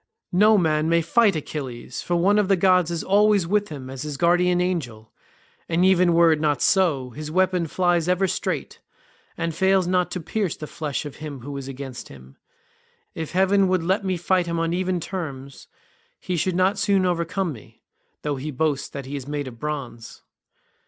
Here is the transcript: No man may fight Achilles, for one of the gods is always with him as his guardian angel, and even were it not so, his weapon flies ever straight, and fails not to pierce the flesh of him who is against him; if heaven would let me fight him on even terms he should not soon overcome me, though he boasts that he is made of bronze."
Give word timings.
No 0.33 0.57
man 0.57 0.89
may 0.89 1.03
fight 1.03 1.35
Achilles, 1.35 2.01
for 2.01 2.15
one 2.15 2.39
of 2.39 2.47
the 2.47 2.55
gods 2.55 2.89
is 2.89 3.03
always 3.03 3.45
with 3.45 3.69
him 3.69 3.87
as 3.87 4.01
his 4.01 4.17
guardian 4.17 4.59
angel, 4.59 5.13
and 5.69 5.85
even 5.85 6.13
were 6.15 6.31
it 6.31 6.39
not 6.39 6.59
so, 6.59 7.11
his 7.11 7.29
weapon 7.29 7.67
flies 7.67 8.07
ever 8.07 8.27
straight, 8.27 8.79
and 9.37 9.53
fails 9.53 9.85
not 9.85 10.09
to 10.09 10.19
pierce 10.19 10.55
the 10.55 10.65
flesh 10.65 11.05
of 11.05 11.17
him 11.17 11.41
who 11.41 11.55
is 11.55 11.67
against 11.67 12.07
him; 12.09 12.37
if 13.13 13.33
heaven 13.33 13.67
would 13.67 13.83
let 13.83 14.03
me 14.03 14.17
fight 14.17 14.47
him 14.47 14.57
on 14.57 14.73
even 14.73 14.99
terms 14.99 15.67
he 16.19 16.35
should 16.35 16.55
not 16.55 16.79
soon 16.79 17.05
overcome 17.05 17.53
me, 17.53 17.83
though 18.23 18.37
he 18.37 18.49
boasts 18.49 18.89
that 18.89 19.05
he 19.05 19.15
is 19.15 19.27
made 19.27 19.47
of 19.47 19.59
bronze." 19.59 20.23